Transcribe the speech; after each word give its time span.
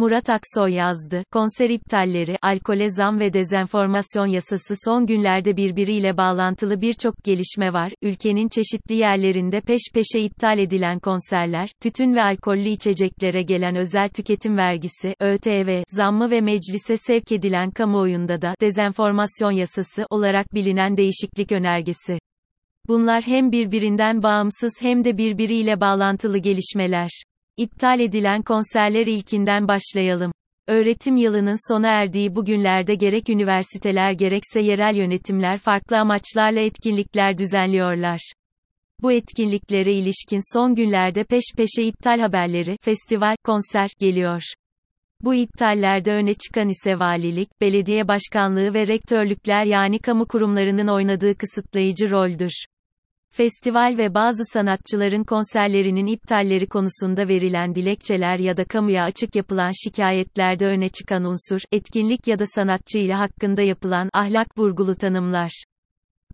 Murat 0.00 0.30
Aksoy 0.30 0.74
yazdı. 0.74 1.24
Konser 1.32 1.70
iptalleri, 1.70 2.38
alkole 2.42 2.90
zam 2.90 3.20
ve 3.20 3.32
dezenformasyon 3.32 4.26
yasası 4.26 4.74
son 4.84 5.06
günlerde 5.06 5.56
birbiriyle 5.56 6.16
bağlantılı 6.16 6.80
birçok 6.80 7.24
gelişme 7.24 7.72
var. 7.72 7.92
Ülkenin 8.02 8.48
çeşitli 8.48 8.94
yerlerinde 8.94 9.60
peş 9.60 9.80
peşe 9.94 10.20
iptal 10.20 10.58
edilen 10.58 10.98
konserler, 10.98 11.70
tütün 11.82 12.14
ve 12.14 12.22
alkollü 12.22 12.68
içeceklere 12.68 13.42
gelen 13.42 13.76
özel 13.76 14.08
tüketim 14.08 14.56
vergisi, 14.56 15.14
ÖTV, 15.20 15.82
zammı 15.88 16.30
ve 16.30 16.40
meclise 16.40 16.96
sevk 16.96 17.32
edilen 17.32 17.70
kamuoyunda 17.70 18.42
da 18.42 18.54
dezenformasyon 18.60 19.52
yasası 19.52 20.06
olarak 20.10 20.54
bilinen 20.54 20.96
değişiklik 20.96 21.52
önergesi. 21.52 22.18
Bunlar 22.88 23.22
hem 23.22 23.52
birbirinden 23.52 24.22
bağımsız 24.22 24.72
hem 24.80 25.04
de 25.04 25.18
birbiriyle 25.18 25.80
bağlantılı 25.80 26.38
gelişmeler. 26.38 27.10
İptal 27.56 28.00
edilen 28.00 28.42
konserler 28.42 29.06
ilkinden 29.06 29.68
başlayalım. 29.68 30.32
Öğretim 30.66 31.16
yılının 31.16 31.72
sona 31.72 31.88
erdiği 31.88 32.34
bu 32.34 32.44
günlerde 32.44 32.94
gerek 32.94 33.28
üniversiteler 33.28 34.12
gerekse 34.12 34.60
yerel 34.60 34.96
yönetimler 34.96 35.58
farklı 35.58 35.98
amaçlarla 35.98 36.60
etkinlikler 36.60 37.38
düzenliyorlar. 37.38 38.32
Bu 39.02 39.12
etkinliklere 39.12 39.92
ilişkin 39.92 40.54
son 40.54 40.74
günlerde 40.74 41.24
peş 41.24 41.44
peşe 41.56 41.82
iptal 41.82 42.20
haberleri, 42.20 42.76
festival, 42.82 43.36
konser 43.44 43.88
geliyor. 44.00 44.42
Bu 45.22 45.34
iptallerde 45.34 46.12
öne 46.12 46.34
çıkan 46.34 46.68
ise 46.68 46.98
valilik, 46.98 47.60
belediye 47.60 48.08
başkanlığı 48.08 48.74
ve 48.74 48.86
rektörlükler 48.86 49.64
yani 49.64 49.98
kamu 49.98 50.26
kurumlarının 50.28 50.88
oynadığı 50.88 51.36
kısıtlayıcı 51.36 52.10
roldür. 52.10 52.64
Festival 53.32 53.94
ve 53.98 54.14
bazı 54.14 54.42
sanatçıların 54.52 55.24
konserlerinin 55.24 56.06
iptalleri 56.06 56.66
konusunda 56.66 57.28
verilen 57.28 57.74
dilekçeler 57.74 58.38
ya 58.38 58.56
da 58.56 58.64
kamuya 58.64 59.04
açık 59.04 59.36
yapılan 59.36 59.70
şikayetlerde 59.84 60.66
öne 60.66 60.88
çıkan 60.88 61.24
unsur, 61.24 61.60
etkinlik 61.72 62.26
ya 62.26 62.38
da 62.38 62.46
sanatçı 62.46 62.98
ile 62.98 63.14
hakkında 63.14 63.62
yapılan 63.62 64.10
ahlak 64.12 64.58
vurgulu 64.58 64.94
tanımlar. 64.94 65.64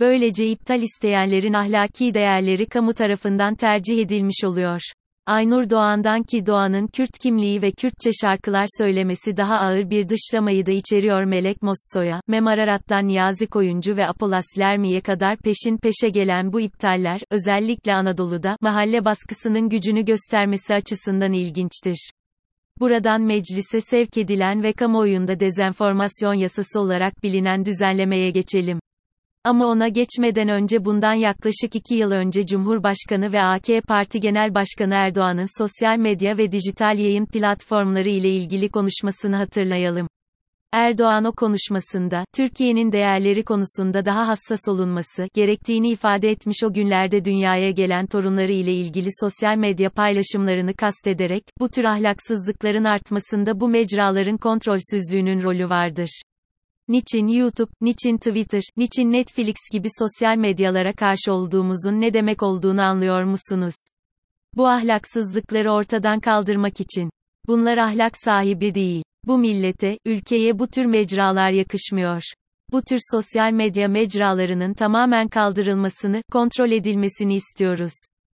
Böylece 0.01 0.47
iptal 0.47 0.83
isteyenlerin 0.83 1.53
ahlaki 1.53 2.15
değerleri 2.15 2.67
kamu 2.67 2.95
tarafından 2.95 3.55
tercih 3.55 3.99
edilmiş 3.99 4.45
oluyor. 4.45 4.81
Aynur 5.27 5.71
Doğan'dan 5.71 6.23
ki 6.23 6.47
Doğan'ın 6.47 6.87
Kürt 6.87 7.19
kimliği 7.23 7.63
ve 7.63 7.71
Kürtçe 7.71 8.11
şarkılar 8.21 8.67
söylemesi 8.79 9.37
daha 9.37 9.57
ağır 9.57 9.91
bir 9.91 10.09
dışlamayı 10.09 10.67
da 10.67 10.71
içeriyor 10.71 11.25
Melek 11.25 11.63
Mosso'ya, 11.63 12.21
Memararat'tan 12.29 13.07
Niyazi 13.07 13.47
Koyuncu 13.47 13.97
ve 13.97 14.07
Apolas 14.07 14.45
Lermi'ye 14.59 15.01
kadar 15.01 15.37
peşin 15.37 15.79
peşe 15.79 16.09
gelen 16.09 16.53
bu 16.53 16.61
iptaller, 16.61 17.21
özellikle 17.31 17.95
Anadolu'da, 17.95 18.57
mahalle 18.61 19.05
baskısının 19.05 19.69
gücünü 19.69 20.05
göstermesi 20.05 20.75
açısından 20.75 21.33
ilginçtir. 21.33 22.11
Buradan 22.81 23.23
meclise 23.23 23.81
sevk 23.81 24.19
edilen 24.19 24.63
ve 24.63 24.73
kamuoyunda 24.73 25.41
dezenformasyon 25.41 26.35
yasası 26.35 26.81
olarak 26.81 27.23
bilinen 27.23 27.65
düzenlemeye 27.65 28.31
geçelim. 28.31 28.79
Ama 29.47 29.67
ona 29.67 29.89
geçmeden 29.89 30.49
önce 30.49 30.85
bundan 30.85 31.15
yaklaşık 31.15 31.75
iki 31.75 31.95
yıl 31.95 32.11
önce 32.11 32.47
Cumhurbaşkanı 32.47 33.33
ve 33.33 33.43
AK 33.43 33.67
Parti 33.89 34.21
Genel 34.21 34.55
Başkanı 34.55 34.95
Erdoğan'ın 34.95 35.59
sosyal 35.59 35.99
medya 35.99 36.39
ve 36.39 36.53
dijital 36.53 36.99
yayın 36.99 37.27
platformları 37.27 38.09
ile 38.09 38.31
ilgili 38.31 38.69
konuşmasını 38.69 39.37
hatırlayalım. 39.37 40.09
Erdoğan 40.73 41.25
o 41.25 41.33
konuşmasında, 41.33 42.25
Türkiye'nin 42.37 42.93
değerleri 42.93 43.45
konusunda 43.45 44.05
daha 44.05 44.29
hassas 44.29 44.69
olunması 44.69 45.29
gerektiğini 45.35 45.89
ifade 45.89 46.31
etmiş 46.31 46.65
o 46.65 46.73
günlerde 46.73 47.25
dünyaya 47.25 47.71
gelen 47.71 48.07
torunları 48.07 48.53
ile 48.53 48.73
ilgili 48.73 49.09
sosyal 49.21 49.57
medya 49.57 49.91
paylaşımlarını 49.91 50.75
kastederek, 50.75 51.43
bu 51.61 51.69
tür 51.69 51.85
ahlaksızlıkların 51.85 52.85
artmasında 52.85 53.61
bu 53.61 53.69
mecraların 53.69 54.37
kontrolsüzlüğünün 54.37 55.43
rolü 55.43 55.69
vardır. 55.69 56.23
Niçin 56.89 57.27
YouTube, 57.27 57.70
niçin 57.81 58.17
Twitter, 58.17 58.62
niçin 58.77 59.12
Netflix 59.12 59.56
gibi 59.73 59.89
sosyal 59.98 60.37
medyalara 60.37 60.93
karşı 60.93 61.33
olduğumuzun 61.33 62.00
ne 62.00 62.15
demek 62.15 62.43
olduğunu 62.43 62.83
anlıyor 62.83 63.25
musunuz? 63.25 63.75
Bu 64.55 64.69
ahlaksızlıkları 64.69 65.72
ortadan 65.72 66.21
kaldırmak 66.21 66.81
için. 66.81 67.11
Bunlar 67.47 67.78
ahlak 67.78 68.16
sahibi 68.16 68.75
değil. 68.75 69.03
Bu 69.25 69.38
millete, 69.38 69.99
ülkeye 70.05 70.59
bu 70.59 70.66
tür 70.66 70.84
mecralar 70.84 71.50
yakışmıyor. 71.50 72.22
Bu 72.72 72.83
tür 72.83 72.99
sosyal 73.11 73.53
medya 73.53 73.88
mecralarının 73.88 74.75
tamamen 74.75 75.28
kaldırılmasını, 75.28 76.22
kontrol 76.32 76.71
edilmesini 76.71 77.34
istiyoruz. 77.34 77.93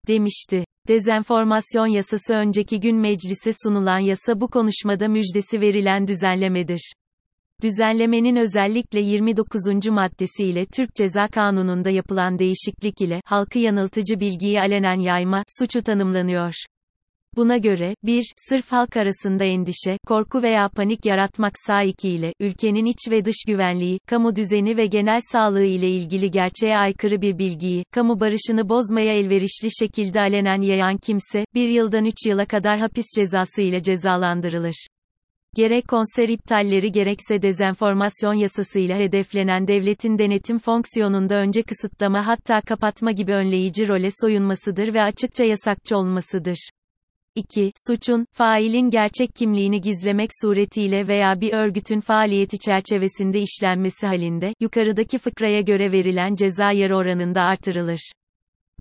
demişti. 0.07 0.65
Dezenformasyon 0.87 1.87
yasası 1.87 2.33
önceki 2.33 2.79
gün 2.79 2.97
meclise 2.97 3.51
sunulan 3.63 3.99
yasa 3.99 4.41
bu 4.41 4.47
konuşmada 4.47 5.07
müjdesi 5.07 5.61
verilen 5.61 6.07
düzenlemedir. 6.07 6.93
Düzenlemenin 7.63 8.35
özellikle 8.35 8.99
29. 8.99 9.87
maddesi 9.89 10.43
ile 10.43 10.65
Türk 10.65 10.95
Ceza 10.95 11.27
Kanunu'nda 11.27 11.89
yapılan 11.89 12.39
değişiklik 12.39 13.01
ile 13.01 13.21
halkı 13.25 13.59
yanıltıcı 13.59 14.19
bilgiyi 14.19 14.59
alenen 14.59 14.99
yayma 14.99 15.43
suçu 15.59 15.83
tanımlanıyor. 15.83 16.53
Buna 17.35 17.57
göre, 17.57 17.95
1. 18.03 18.33
Sırf 18.49 18.71
halk 18.71 18.97
arasında 18.97 19.43
endişe, 19.43 19.97
korku 20.07 20.43
veya 20.43 20.69
panik 20.69 21.05
yaratmak 21.05 21.53
ile 22.03 22.33
ülkenin 22.39 22.85
iç 22.85 23.11
ve 23.11 23.25
dış 23.25 23.35
güvenliği, 23.47 23.99
kamu 24.07 24.35
düzeni 24.35 24.77
ve 24.77 24.85
genel 24.85 25.19
sağlığı 25.31 25.63
ile 25.63 25.89
ilgili 25.89 26.31
gerçeğe 26.31 26.77
aykırı 26.77 27.21
bir 27.21 27.37
bilgiyi, 27.37 27.83
kamu 27.91 28.19
barışını 28.19 28.69
bozmaya 28.69 29.13
elverişli 29.13 29.67
şekilde 29.79 30.19
alenen 30.19 30.61
yayan 30.61 30.97
kimse, 30.97 31.45
1 31.53 31.69
yıldan 31.69 32.05
3 32.05 32.13
yıla 32.25 32.45
kadar 32.45 32.79
hapis 32.79 33.05
cezası 33.15 33.61
ile 33.61 33.83
cezalandırılır. 33.83 34.87
Gerek 35.55 35.87
konser 35.87 36.29
iptalleri 36.29 36.91
gerekse 36.91 37.41
dezenformasyon 37.41 38.33
yasasıyla 38.33 38.97
hedeflenen 38.97 39.67
devletin 39.67 40.17
denetim 40.17 40.59
fonksiyonunda 40.59 41.35
önce 41.35 41.63
kısıtlama 41.63 42.27
hatta 42.27 42.61
kapatma 42.61 43.11
gibi 43.11 43.33
önleyici 43.33 43.87
role 43.87 44.09
soyunmasıdır 44.21 44.93
ve 44.93 45.01
açıkça 45.01 45.45
yasakçı 45.45 45.97
olmasıdır. 45.97 46.69
2. 47.35 47.71
Suçun, 47.87 48.25
failin 48.33 48.89
gerçek 48.89 49.35
kimliğini 49.35 49.81
gizlemek 49.81 50.29
suretiyle 50.41 51.07
veya 51.07 51.41
bir 51.41 51.53
örgütün 51.53 51.99
faaliyeti 51.99 52.59
çerçevesinde 52.59 53.39
işlenmesi 53.39 54.07
halinde, 54.07 54.53
yukarıdaki 54.59 55.17
fıkraya 55.17 55.61
göre 55.61 55.91
verilen 55.91 56.35
ceza 56.35 56.71
yer 56.71 56.89
oranında 56.89 57.41
artırılır. 57.41 58.11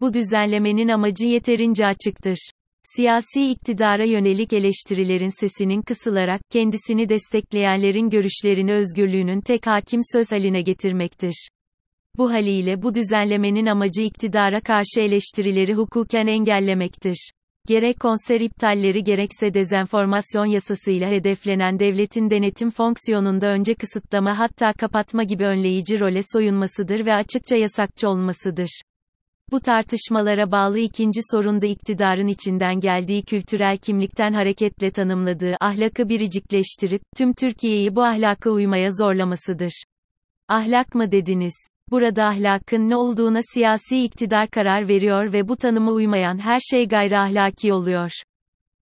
Bu 0.00 0.14
düzenlemenin 0.14 0.88
amacı 0.88 1.26
yeterince 1.26 1.86
açıktır 1.86 2.50
siyasi 2.96 3.50
iktidara 3.50 4.04
yönelik 4.04 4.52
eleştirilerin 4.52 5.40
sesinin 5.40 5.82
kısılarak, 5.82 6.40
kendisini 6.50 7.08
destekleyenlerin 7.08 8.10
görüşlerini 8.10 8.72
özgürlüğünün 8.72 9.40
tek 9.40 9.66
hakim 9.66 10.00
söz 10.12 10.32
haline 10.32 10.62
getirmektir. 10.62 11.48
Bu 12.16 12.32
haliyle 12.32 12.82
bu 12.82 12.94
düzenlemenin 12.94 13.66
amacı 13.66 14.02
iktidara 14.02 14.60
karşı 14.60 15.00
eleştirileri 15.00 15.74
hukuken 15.74 16.26
engellemektir. 16.26 17.30
Gerek 17.68 18.00
konser 18.00 18.40
iptalleri 18.40 19.04
gerekse 19.04 19.54
dezenformasyon 19.54 20.46
yasasıyla 20.46 21.10
hedeflenen 21.10 21.78
devletin 21.78 22.30
denetim 22.30 22.70
fonksiyonunda 22.70 23.46
önce 23.46 23.74
kısıtlama 23.74 24.38
hatta 24.38 24.72
kapatma 24.72 25.22
gibi 25.22 25.44
önleyici 25.44 26.00
role 26.00 26.20
soyunmasıdır 26.32 27.06
ve 27.06 27.14
açıkça 27.14 27.56
yasakçı 27.56 28.08
olmasıdır. 28.08 28.80
Bu 29.52 29.60
tartışmalara 29.60 30.52
bağlı 30.52 30.78
ikinci 30.78 31.20
sorunda 31.30 31.66
iktidarın 31.66 32.26
içinden 32.26 32.80
geldiği 32.80 33.22
kültürel 33.22 33.76
kimlikten 33.76 34.32
hareketle 34.32 34.90
tanımladığı 34.90 35.56
ahlakı 35.60 36.08
biricikleştirip, 36.08 37.02
tüm 37.16 37.32
Türkiye'yi 37.32 37.96
bu 37.96 38.04
ahlaka 38.04 38.50
uymaya 38.50 38.90
zorlamasıdır. 38.90 39.84
Ahlak 40.48 40.94
mı 40.94 41.12
dediniz? 41.12 41.54
Burada 41.90 42.24
ahlakın 42.24 42.90
ne 42.90 42.96
olduğuna 42.96 43.40
siyasi 43.54 44.04
iktidar 44.04 44.50
karar 44.50 44.88
veriyor 44.88 45.32
ve 45.32 45.48
bu 45.48 45.56
tanıma 45.56 45.92
uymayan 45.92 46.38
her 46.38 46.60
şey 46.60 46.88
gayri 46.88 47.18
ahlaki 47.18 47.72
oluyor. 47.72 48.10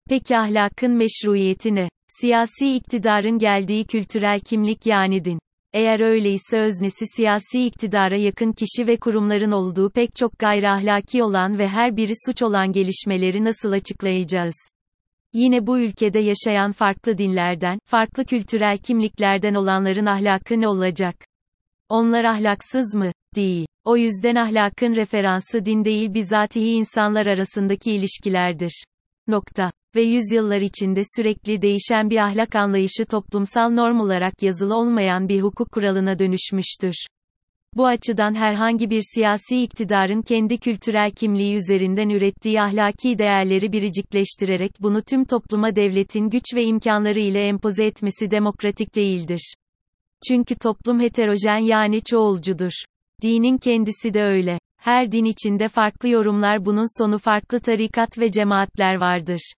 Peki 0.10 0.38
ahlakın 0.38 0.92
meşruiyeti 0.92 1.76
ne? 1.76 1.90
Siyasi 2.08 2.76
iktidarın 2.76 3.38
geldiği 3.38 3.86
kültürel 3.86 4.40
kimlik 4.40 4.86
yani 4.86 5.26
din. 5.26 5.40
Eğer 5.74 6.00
öyleyse 6.00 6.60
öznesi 6.60 7.06
siyasi 7.16 7.66
iktidara 7.66 8.16
yakın 8.18 8.52
kişi 8.52 8.88
ve 8.88 8.98
kurumların 8.98 9.52
olduğu 9.52 9.90
pek 9.90 10.16
çok 10.16 10.40
gayri 10.40 10.70
ahlaki 10.70 11.24
olan 11.24 11.58
ve 11.60 11.68
her 11.68 11.98
biri 11.98 12.14
suç 12.26 12.42
olan 12.42 12.72
gelişmeleri 12.72 13.44
nasıl 13.44 13.72
açıklayacağız? 13.72 14.56
Yine 15.34 15.68
bu 15.68 15.80
ülkede 15.80 16.20
yaşayan 16.20 16.72
farklı 16.72 17.18
dinlerden, 17.18 17.80
farklı 17.86 18.26
kültürel 18.26 18.78
kimliklerden 18.78 19.54
olanların 19.54 20.06
ahlakı 20.06 20.62
ne 20.62 20.68
olacak? 20.68 21.16
Onlar 21.90 22.24
ahlaksız 22.24 22.96
mı? 22.96 23.12
Değil. 23.36 23.66
O 23.86 23.98
yüzden 23.98 24.36
ahlakın 24.36 24.96
referansı 24.96 25.66
din 25.66 25.86
değil 25.86 26.14
bizatihi 26.14 26.70
insanlar 26.70 27.26
arasındaki 27.26 27.92
ilişkilerdir. 27.92 28.84
Nokta. 29.28 29.72
Ve 29.96 30.02
yüzyıllar 30.02 30.62
içinde 30.62 31.02
sürekli 31.16 31.62
değişen 31.62 32.10
bir 32.10 32.18
ahlak 32.18 32.56
anlayışı 32.56 33.06
toplumsal 33.06 33.70
norm 33.70 34.00
olarak 34.00 34.44
yazılı 34.44 34.76
olmayan 34.76 35.30
bir 35.30 35.42
hukuk 35.42 35.72
kuralına 35.72 36.20
dönüşmüştür. 36.20 36.96
Bu 37.76 37.88
açıdan 37.88 38.34
herhangi 38.34 38.90
bir 38.90 39.02
siyasi 39.14 39.62
iktidarın 39.62 40.22
kendi 40.22 40.58
kültürel 40.58 41.12
kimliği 41.12 41.56
üzerinden 41.56 42.10
ürettiği 42.10 42.62
ahlaki 42.62 43.18
değerleri 43.18 43.72
biricikleştirerek 43.72 44.72
bunu 44.80 45.02
tüm 45.02 45.26
topluma 45.26 45.76
devletin 45.76 46.30
güç 46.30 46.44
ve 46.56 46.64
imkanları 46.64 47.20
ile 47.20 47.48
empoze 47.48 47.86
etmesi 47.86 48.32
demokratik 48.32 48.96
değildir. 48.96 49.54
Çünkü 50.28 50.56
toplum 50.56 51.00
heterojen 51.00 51.58
yani 51.58 52.02
çoğulcudur. 52.04 52.72
Dinin 53.22 53.58
kendisi 53.58 54.14
de 54.14 54.24
öyle. 54.24 54.60
Her 54.78 55.12
din 55.12 55.26
içinde 55.26 55.68
farklı 55.68 56.10
yorumlar 56.10 56.66
bunun 56.66 57.00
sonu 57.02 57.18
farklı 57.20 57.60
tarikat 57.60 58.20
ve 58.20 58.32
cemaatler 58.32 58.96
vardır. 58.96 59.54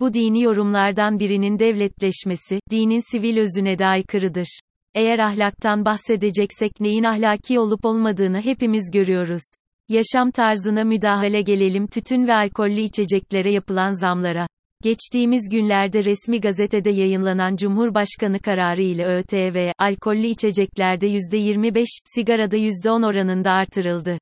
Bu 0.00 0.14
dini 0.14 0.42
yorumlardan 0.42 1.18
birinin 1.18 1.58
devletleşmesi, 1.58 2.60
dinin 2.70 3.12
sivil 3.12 3.38
özüne 3.38 3.78
de 3.78 3.86
aykırıdır. 3.86 4.60
Eğer 4.94 5.18
ahlaktan 5.18 5.84
bahsedeceksek 5.84 6.80
neyin 6.80 7.04
ahlaki 7.04 7.58
olup 7.58 7.84
olmadığını 7.84 8.40
hepimiz 8.40 8.90
görüyoruz. 8.92 9.42
Yaşam 9.88 10.30
tarzına 10.30 10.84
müdahale 10.84 11.42
gelelim 11.42 11.86
tütün 11.86 12.26
ve 12.26 12.34
alkollü 12.34 12.80
içeceklere 12.80 13.52
yapılan 13.52 13.90
zamlara. 13.90 14.46
Geçtiğimiz 14.82 15.48
günlerde 15.50 16.04
resmi 16.04 16.40
gazetede 16.40 16.90
yayınlanan 16.90 17.56
Cumhurbaşkanı 17.56 18.38
kararı 18.38 18.82
ile 18.82 19.04
ÖTV, 19.06 19.72
alkollü 19.78 20.26
içeceklerde 20.26 21.06
%25, 21.06 21.84
sigarada 22.04 22.56
%10 22.56 23.06
oranında 23.06 23.50
artırıldı. 23.50 24.18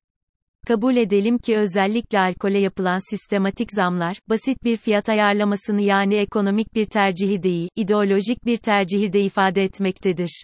Kabul 0.67 0.95
edelim 0.95 1.37
ki 1.37 1.57
özellikle 1.57 2.19
alkole 2.19 2.59
yapılan 2.59 3.09
sistematik 3.09 3.69
zamlar, 3.71 4.17
basit 4.29 4.63
bir 4.63 4.77
fiyat 4.77 5.09
ayarlamasını 5.09 5.81
yani 5.81 6.15
ekonomik 6.15 6.75
bir 6.75 6.85
tercihi 6.85 7.43
değil, 7.43 7.69
ideolojik 7.75 8.45
bir 8.45 8.57
tercihi 8.57 9.13
de 9.13 9.21
ifade 9.21 9.63
etmektedir. 9.63 10.43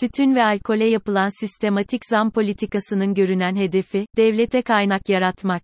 Tütün 0.00 0.34
ve 0.34 0.44
alkole 0.44 0.88
yapılan 0.88 1.40
sistematik 1.40 2.02
zam 2.10 2.30
politikasının 2.30 3.14
görünen 3.14 3.56
hedefi, 3.56 4.06
devlete 4.16 4.62
kaynak 4.62 5.08
yaratmak. 5.08 5.62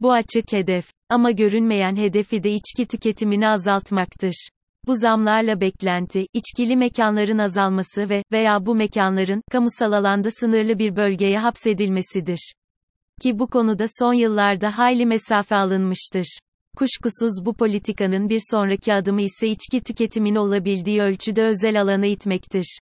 Bu 0.00 0.12
açık 0.12 0.52
hedef. 0.52 0.86
Ama 1.08 1.30
görünmeyen 1.30 1.96
hedefi 1.96 2.42
de 2.42 2.50
içki 2.50 2.86
tüketimini 2.86 3.48
azaltmaktır. 3.48 4.48
Bu 4.86 4.96
zamlarla 4.96 5.60
beklenti, 5.60 6.26
içkili 6.32 6.76
mekanların 6.76 7.38
azalması 7.38 8.08
ve 8.08 8.22
veya 8.32 8.66
bu 8.66 8.74
mekanların 8.74 9.42
kamusal 9.50 9.92
alanda 9.92 10.30
sınırlı 10.30 10.78
bir 10.78 10.96
bölgeye 10.96 11.38
hapsedilmesidir. 11.38 12.52
Ki 13.20 13.38
bu 13.38 13.46
konuda 13.46 13.84
son 13.98 14.12
yıllarda 14.12 14.78
hayli 14.78 15.06
mesafe 15.06 15.56
alınmıştır. 15.56 16.38
Kuşkusuz 16.76 17.44
bu 17.44 17.54
politikanın 17.54 18.28
bir 18.28 18.40
sonraki 18.50 18.94
adımı 18.94 19.22
ise 19.22 19.48
içki 19.48 19.80
tüketimini 19.80 20.38
olabildiği 20.38 21.00
ölçüde 21.00 21.42
özel 21.42 21.80
alana 21.80 22.06
itmektir. 22.06 22.78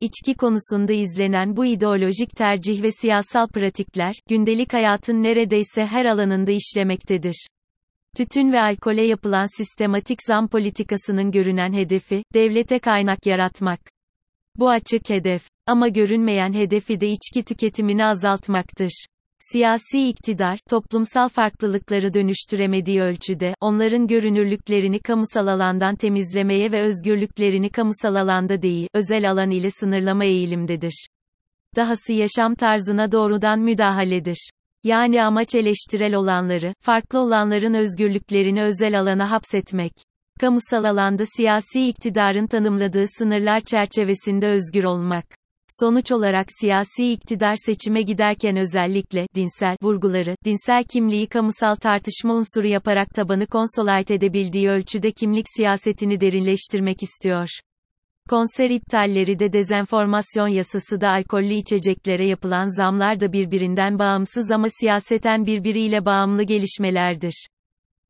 İçki 0.00 0.34
konusunda 0.34 0.92
izlenen 0.92 1.56
bu 1.56 1.64
ideolojik 1.66 2.36
tercih 2.36 2.82
ve 2.82 2.90
siyasal 2.90 3.48
pratikler, 3.48 4.14
gündelik 4.28 4.72
hayatın 4.72 5.22
neredeyse 5.22 5.86
her 5.86 6.04
alanında 6.04 6.50
işlemektedir. 6.50 7.46
Tütün 8.16 8.52
ve 8.52 8.60
alkole 8.60 9.06
yapılan 9.06 9.56
sistematik 9.56 10.18
zam 10.26 10.48
politikasının 10.48 11.30
görünen 11.30 11.72
hedefi, 11.72 12.22
devlete 12.34 12.78
kaynak 12.78 13.26
yaratmak. 13.26 13.80
Bu 14.58 14.70
açık 14.70 15.10
hedef. 15.10 15.42
Ama 15.66 15.88
görünmeyen 15.88 16.52
hedefi 16.52 17.00
de 17.00 17.08
içki 17.08 17.42
tüketimini 17.44 18.04
azaltmaktır. 18.04 19.06
Siyasi 19.38 20.08
iktidar, 20.08 20.58
toplumsal 20.68 21.28
farklılıkları 21.28 22.14
dönüştüremediği 22.14 23.00
ölçüde, 23.00 23.54
onların 23.60 24.06
görünürlüklerini 24.06 24.98
kamusal 24.98 25.46
alandan 25.46 25.96
temizlemeye 25.96 26.72
ve 26.72 26.82
özgürlüklerini 26.82 27.70
kamusal 27.70 28.14
alanda 28.14 28.62
değil, 28.62 28.88
özel 28.94 29.30
alan 29.30 29.50
ile 29.50 29.70
sınırlama 29.70 30.24
eğilimdedir. 30.24 31.06
Dahası 31.76 32.12
yaşam 32.12 32.54
tarzına 32.54 33.12
doğrudan 33.12 33.60
müdahaledir. 33.60 34.50
Yani 34.84 35.22
amaç 35.22 35.54
eleştirel 35.54 36.14
olanları, 36.14 36.74
farklı 36.80 37.18
olanların 37.18 37.74
özgürlüklerini 37.74 38.62
özel 38.62 39.00
alana 39.00 39.30
hapsetmek. 39.30 39.92
Kamusal 40.40 40.84
alanda 40.84 41.24
siyasi 41.36 41.88
iktidarın 41.88 42.46
tanımladığı 42.46 43.04
sınırlar 43.18 43.60
çerçevesinde 43.60 44.48
özgür 44.48 44.84
olmak. 44.84 45.26
Sonuç 45.80 46.12
olarak 46.12 46.46
siyasi 46.60 47.12
iktidar 47.12 47.54
seçime 47.66 48.02
giderken 48.02 48.56
özellikle 48.56 49.26
dinsel 49.34 49.76
vurguları, 49.82 50.36
dinsel 50.44 50.84
kimliği 50.84 51.26
kamusal 51.26 51.74
tartışma 51.74 52.34
unsuru 52.34 52.66
yaparak 52.66 53.08
tabanı 53.14 53.46
konsolayt 53.46 54.10
edebildiği 54.10 54.68
ölçüde 54.68 55.12
kimlik 55.12 55.46
siyasetini 55.56 56.20
derinleştirmek 56.20 57.02
istiyor. 57.02 57.48
Konser 58.28 58.70
iptalleri 58.70 59.38
de 59.38 59.52
dezenformasyon 59.52 60.48
yasası 60.48 61.00
da 61.00 61.10
alkollü 61.10 61.54
içeceklere 61.54 62.26
yapılan 62.26 62.76
zamlar 62.76 63.20
da 63.20 63.32
birbirinden 63.32 63.98
bağımsız 63.98 64.50
ama 64.50 64.66
siyaseten 64.80 65.46
birbiriyle 65.46 66.04
bağımlı 66.04 66.42
gelişmelerdir. 66.42 67.46